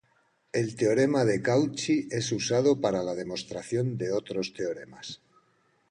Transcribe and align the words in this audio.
El 0.51 0.71
teorema 0.77 1.23
de 1.25 1.43
Cauchy 1.43 2.07
es 2.09 2.31
usado 2.31 2.81
para 2.81 3.03
la 3.03 3.13
demostración 3.13 3.99
de 3.99 4.11
otros 4.11 4.51
teoremas. 4.51 5.21